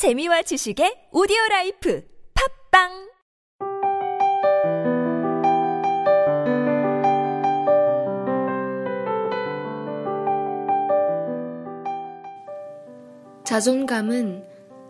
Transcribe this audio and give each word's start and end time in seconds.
재미와 0.00 0.40
지식의 0.40 1.12
오디오 1.12 1.36
life 1.50 2.02
팟빵 2.72 2.88
자존감은 13.44 14.42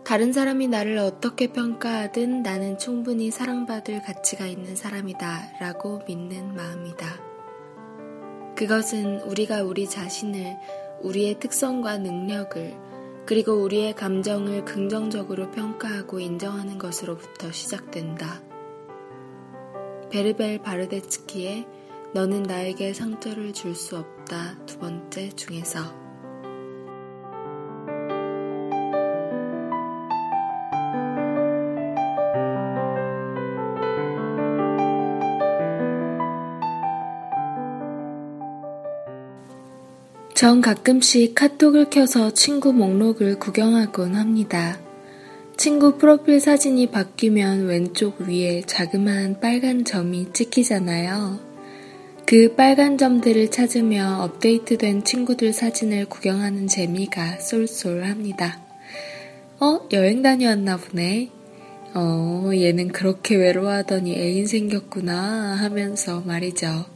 다른 0.05 0.31
사람이 0.31 0.69
나를 0.69 0.97
어떻게 0.99 1.51
평가하든 1.51 2.41
나는 2.41 2.77
충분히 2.77 3.31
사랑받을 3.31 4.03
가치가 4.03 4.45
있는 4.45 4.77
사람이다 4.77 5.57
라고 5.59 5.99
믿는 6.07 6.55
마음이다. 6.55 7.05
그것은 8.55 9.19
우리가 9.23 9.61
우리 9.63 9.89
자신을, 9.89 10.55
우리의 11.01 11.37
특성과 11.41 11.97
능력을, 11.97 12.90
그리고 13.31 13.53
우리의 13.53 13.95
감정을 13.95 14.65
긍정적으로 14.65 15.51
평가하고 15.51 16.19
인정하는 16.19 16.77
것으로부터 16.77 17.49
시작된다. 17.49 18.41
베르벨 20.09 20.61
바르데츠키의 20.61 21.65
너는 22.13 22.43
나에게 22.43 22.93
상처를 22.93 23.53
줄 23.53 23.73
수 23.73 23.95
없다 23.97 24.65
두 24.65 24.79
번째 24.79 25.29
중에서 25.29 25.79
전 40.41 40.59
가끔씩 40.59 41.35
카톡을 41.35 41.91
켜서 41.91 42.33
친구 42.33 42.73
목록을 42.73 43.37
구경하곤 43.37 44.15
합니다. 44.15 44.79
친구 45.55 45.99
프로필 45.99 46.39
사진이 46.39 46.87
바뀌면 46.87 47.67
왼쪽 47.67 48.21
위에 48.21 48.63
자그마한 48.65 49.39
빨간 49.39 49.85
점이 49.85 50.33
찍히잖아요. 50.33 51.39
그 52.25 52.55
빨간 52.55 52.97
점들을 52.97 53.51
찾으며 53.51 54.23
업데이트된 54.23 55.03
친구들 55.03 55.53
사진을 55.53 56.05
구경하는 56.05 56.65
재미가 56.65 57.37
쏠쏠합니다. 57.37 58.59
어, 59.59 59.87
여행 59.93 60.23
다녀왔나 60.23 60.77
보네. 60.77 61.29
어, 61.93 62.49
얘는 62.51 62.87
그렇게 62.87 63.35
외로워하더니 63.35 64.15
애인 64.15 64.47
생겼구나 64.47 65.57
하면서 65.59 66.21
말이죠. 66.21 66.90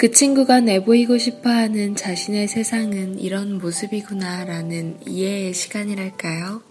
그 0.00 0.10
친구가 0.12 0.60
내보이고 0.60 1.18
싶어 1.18 1.50
하는 1.50 1.94
자신의 1.94 2.48
세상은 2.48 3.18
이런 3.18 3.58
모습이구나 3.58 4.46
라는 4.46 4.96
이해의 5.06 5.52
시간이랄까요? 5.52 6.62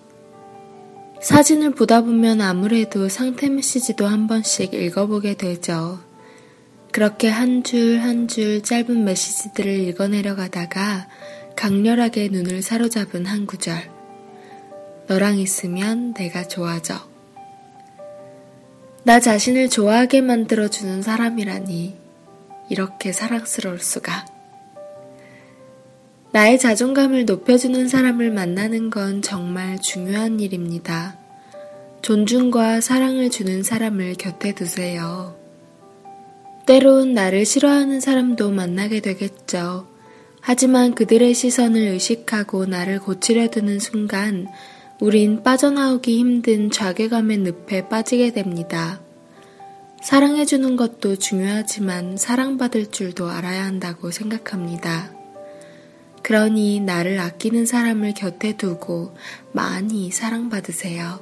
사진을 1.22 1.76
보다 1.76 2.02
보면 2.02 2.42
아무래도 2.42 3.08
상태 3.08 3.48
메시지도 3.48 4.08
한 4.08 4.26
번씩 4.26 4.74
읽어보게 4.74 5.36
되죠. 5.36 6.00
그렇게 6.92 7.30
한 7.30 7.62
줄 7.62 8.00
한 8.00 8.28
줄 8.28 8.64
짧은 8.64 9.04
메시지들을 9.04 9.80
읽어내려 9.90 10.36
가다가 10.36 11.08
강렬하게 11.56 12.30
눈을 12.30 12.64
사로잡은 12.64 13.28
한 13.28 13.46
구절. 13.46 13.92
너랑 15.08 15.38
있으면 15.38 16.16
내가 16.16 16.48
좋아져. 16.48 16.96
나 19.04 19.20
자신을 19.20 19.70
좋아하게 19.70 20.22
만들어주는 20.22 21.04
사람이라니. 21.04 21.99
이렇게 22.70 23.12
사랑스러울 23.12 23.80
수가. 23.80 24.26
나의 26.32 26.60
자존감을 26.60 27.26
높여주는 27.26 27.88
사람을 27.88 28.32
만나는 28.32 28.92
건 28.92 29.22
정말 29.22 29.80
중요한 29.80 30.40
일입니다. 30.40 31.18
존중과 32.02 32.82
사랑을 32.82 33.30
주는 33.30 33.64
사람을 33.64 34.14
곁에 34.14 34.54
두세요. 34.54 35.36
때론 36.68 37.16
나를 37.16 37.46
싫어하는 37.46 38.00
사람도 38.00 38.52
만나게 38.52 39.00
되겠죠. 39.00 39.88
하지만 40.40 40.94
그들의 40.94 41.34
시선을 41.34 41.82
의식하고 41.82 42.68
나를 42.68 43.00
고치려 43.00 43.50
드는 43.50 43.80
순간 43.80 44.48
우린 45.00 45.44
빠져나오기 45.44 46.18
힘든 46.18 46.70
좌괴감의 46.70 47.38
늪에 47.40 47.90
빠지게 47.90 48.34
됩니다. 48.34 49.02
사랑해주는 50.02 50.76
것도 50.76 51.18
중요하지만 51.18 52.18
사랑받을 52.18 52.92
줄도 52.92 53.30
알아야 53.30 53.66
한다고 53.66 54.12
생각합니다. 54.12 55.12
그러니 56.24 56.80
나를 56.80 57.20
아끼는 57.20 57.66
사람을 57.66 58.14
곁에 58.14 58.56
두고 58.56 59.16
많이 59.52 60.12
사랑받으세요. 60.12 61.20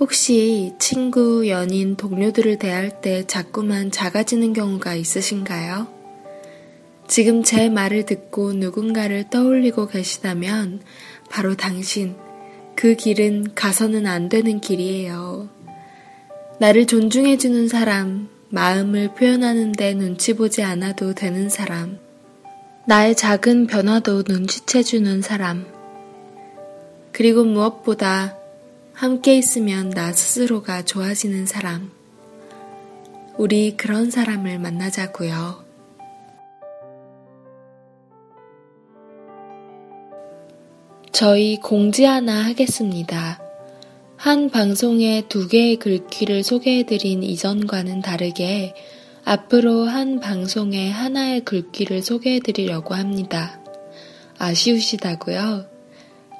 혹시 0.00 0.74
친구, 0.78 1.48
연인, 1.48 1.96
동료들을 1.96 2.58
대할 2.58 3.00
때 3.00 3.24
자꾸만 3.26 3.90
작아지는 3.90 4.52
경우가 4.52 4.94
있으신가요? 4.94 5.86
지금 7.06 7.42
제 7.42 7.68
말을 7.68 8.06
듣고 8.06 8.54
누군가를 8.54 9.30
떠올리고 9.30 9.88
계시다면 9.88 10.80
바로 11.30 11.54
당신, 11.54 12.16
그 12.74 12.94
길은 12.96 13.54
가서는 13.54 14.06
안 14.06 14.28
되는 14.28 14.60
길이에요. 14.60 15.48
나를 16.64 16.86
존중해주는 16.86 17.68
사람, 17.68 18.30
마음을 18.48 19.12
표현하는데 19.12 19.92
눈치 19.92 20.32
보지 20.32 20.62
않아도 20.62 21.12
되는 21.12 21.50
사람, 21.50 21.98
나의 22.86 23.14
작은 23.14 23.66
변화도 23.66 24.22
눈치채주는 24.26 25.20
사람, 25.20 25.66
그리고 27.12 27.44
무엇보다 27.44 28.38
함께 28.94 29.36
있으면 29.36 29.90
나 29.90 30.14
스스로가 30.14 30.86
좋아지는 30.86 31.44
사람. 31.44 31.92
우리 33.36 33.76
그런 33.76 34.10
사람을 34.10 34.58
만나자고요. 34.58 35.62
저희 41.12 41.60
공지 41.60 42.06
하나 42.06 42.42
하겠습니다. 42.46 43.43
한 44.24 44.48
방송에 44.48 45.24
두 45.28 45.48
개의 45.48 45.76
글귀를 45.76 46.44
소개해드린 46.44 47.22
이전과는 47.22 48.00
다르게 48.00 48.74
앞으로 49.22 49.84
한 49.84 50.18
방송에 50.18 50.88
하나의 50.88 51.42
글귀를 51.42 52.00
소개해드리려고 52.00 52.94
합니다. 52.94 53.60
아쉬우시다고요? 54.38 55.66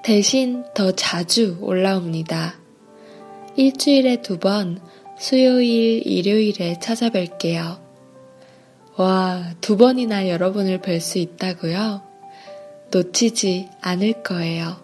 대신 0.02 0.64
더 0.74 0.92
자주 0.92 1.58
올라옵니다. 1.60 2.58
일주일에 3.56 4.22
두 4.22 4.38
번, 4.38 4.80
수요일, 5.18 6.06
일요일에 6.06 6.78
찾아뵐게요. 6.80 7.82
와, 8.96 9.54
두 9.60 9.76
번이나 9.76 10.30
여러분을 10.30 10.80
뵐 10.80 11.00
수 11.00 11.18
있다고요? 11.18 12.00
놓치지 12.90 13.68
않을 13.82 14.22
거예요. 14.22 14.83